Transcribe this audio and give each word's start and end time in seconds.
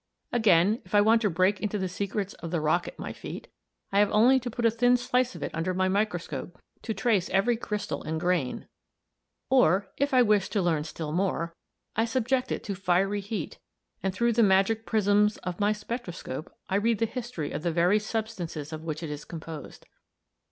Again, 0.31 0.81
if 0.83 0.95
I 0.95 1.01
want 1.01 1.21
to 1.21 1.29
break 1.29 1.59
into 1.61 1.77
the 1.77 1.87
secrets 1.87 2.33
of 2.33 2.49
the 2.49 2.59
rock 2.59 2.87
at 2.87 2.97
my 2.97 3.13
feet, 3.13 3.49
I 3.91 3.99
have 3.99 4.09
only 4.09 4.39
to 4.39 4.49
put 4.49 4.65
a 4.65 4.71
thin 4.71 4.97
slice 4.97 5.35
of 5.35 5.43
it 5.43 5.51
under 5.53 5.75
my 5.75 5.89
microscope 5.89 6.57
to 6.81 6.95
trace 6.95 7.29
every 7.29 7.55
crystal 7.55 8.01
and 8.01 8.19
grain; 8.19 8.67
or, 9.51 9.91
if 9.97 10.11
I 10.11 10.23
wish 10.23 10.49
to 10.49 10.61
learn 10.63 10.85
still 10.85 11.11
more, 11.11 11.55
I 11.95 12.05
subject 12.05 12.51
it 12.51 12.63
to 12.63 12.73
fiery 12.73 13.21
heat, 13.21 13.59
and 14.01 14.11
through 14.11 14.33
the 14.33 14.41
magic 14.41 14.87
prisms 14.87 15.37
of 15.43 15.59
my 15.59 15.71
spectroscope 15.71 16.51
I 16.67 16.77
read 16.77 16.97
the 16.97 17.05
history 17.05 17.51
of 17.51 17.61
the 17.61 17.71
very 17.71 17.99
substances 17.99 18.73
of 18.73 18.81
which 18.81 19.03
it 19.03 19.11
is 19.11 19.23
composed. 19.23 19.85